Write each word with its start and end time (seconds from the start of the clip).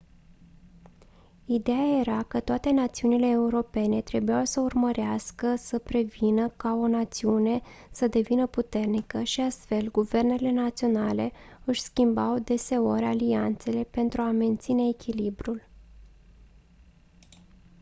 idea 1.45 1.99
era 1.99 2.23
că 2.23 2.39
toate 2.39 2.71
națiunile 2.71 3.29
europene 3.29 4.01
trebuiau 4.01 4.45
să 4.45 4.59
urmărească 4.59 5.55
să 5.55 5.79
prevină 5.79 6.49
ca 6.49 6.73
o 6.73 6.87
națiune 6.87 7.61
să 7.91 8.07
devină 8.07 8.47
puternică 8.47 9.23
și 9.23 9.41
astfel 9.41 9.91
guvernele 9.91 10.51
naționale 10.51 11.31
își 11.65 11.81
schimbau 11.81 12.39
deseori 12.39 13.03
alianțele 13.03 13.83
pentru 13.83 14.21
a 14.21 14.31
menține 14.31 14.87
echilibrul 14.87 15.61